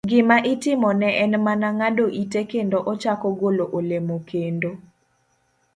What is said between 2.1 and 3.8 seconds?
ite kendo ochako golo